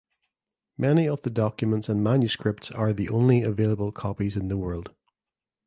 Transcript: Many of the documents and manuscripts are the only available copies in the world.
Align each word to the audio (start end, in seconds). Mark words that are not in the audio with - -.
Many 0.79 1.07
of 1.07 1.21
the 1.21 1.29
documents 1.29 1.87
and 1.87 2.03
manuscripts 2.03 2.71
are 2.71 2.91
the 2.91 3.07
only 3.09 3.43
available 3.43 3.91
copies 3.91 4.35
in 4.35 4.47
the 4.47 4.57
world. 4.57 4.95